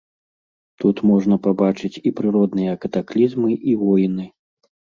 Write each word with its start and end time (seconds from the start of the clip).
Тут 0.83 1.01
можна 1.09 1.35
пабачыць 1.49 1.93
і 2.11 2.13
прыродныя 2.21 2.73
катаклізмы, 2.89 3.49
і 3.75 3.79
войны. 3.87 4.31